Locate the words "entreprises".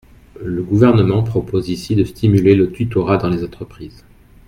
3.43-4.03